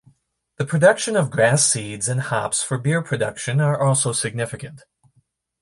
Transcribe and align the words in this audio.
The 0.57 0.65
production 0.65 1.15
of 1.15 1.29
grass 1.29 1.63
seeds 1.63 2.09
and 2.09 2.21
hops 2.21 2.63
for 2.63 2.79
beer 2.79 3.03
production 3.03 3.61
are 3.61 3.79
also 3.79 4.11
significant. 4.13 4.81